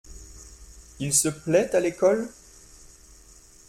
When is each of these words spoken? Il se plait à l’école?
Il 0.99 1.13
se 1.13 1.29
plait 1.29 1.75
à 1.75 1.79
l’école? 1.79 2.27